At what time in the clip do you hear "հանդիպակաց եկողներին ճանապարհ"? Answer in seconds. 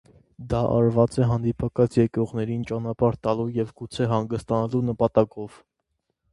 1.31-3.21